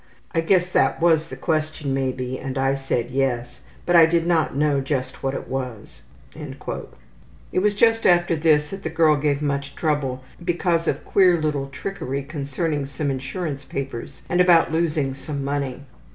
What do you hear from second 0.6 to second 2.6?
that was the question maybe and